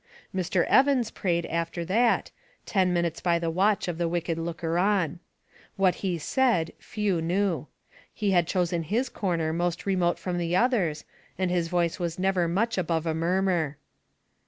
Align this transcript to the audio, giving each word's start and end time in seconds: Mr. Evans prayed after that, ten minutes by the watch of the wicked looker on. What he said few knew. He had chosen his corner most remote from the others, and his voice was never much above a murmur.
Mr. 0.35 0.65
Evans 0.65 1.11
prayed 1.11 1.45
after 1.45 1.85
that, 1.85 2.31
ten 2.65 2.91
minutes 2.91 3.21
by 3.21 3.37
the 3.37 3.51
watch 3.51 3.87
of 3.87 3.99
the 3.99 4.07
wicked 4.07 4.35
looker 4.39 4.79
on. 4.79 5.19
What 5.75 5.93
he 6.01 6.17
said 6.17 6.73
few 6.79 7.21
knew. 7.21 7.67
He 8.11 8.31
had 8.31 8.47
chosen 8.47 8.81
his 8.81 9.09
corner 9.09 9.53
most 9.53 9.85
remote 9.85 10.17
from 10.17 10.39
the 10.39 10.55
others, 10.55 11.05
and 11.37 11.51
his 11.51 11.67
voice 11.67 11.99
was 11.99 12.17
never 12.17 12.47
much 12.47 12.79
above 12.79 13.05
a 13.05 13.13
murmur. 13.13 13.77